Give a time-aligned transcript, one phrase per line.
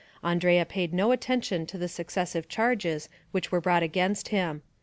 [0.23, 4.63] Andrea paid no attention to the successive charges which were brought against him.